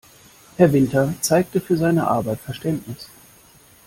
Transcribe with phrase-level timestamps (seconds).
[0.57, 3.07] Herr Winter zeigte für seine Arbeit Verständnis.